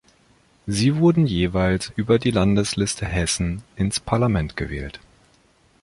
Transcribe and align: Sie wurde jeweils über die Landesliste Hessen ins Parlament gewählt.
Sie 0.65 0.95
wurde 0.95 1.21
jeweils 1.21 1.93
über 1.95 2.17
die 2.17 2.31
Landesliste 2.31 3.05
Hessen 3.05 3.61
ins 3.75 3.99
Parlament 3.99 4.57
gewählt. 4.57 4.99